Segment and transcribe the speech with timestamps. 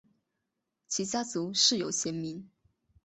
[0.87, 2.49] 其家族世有贤名。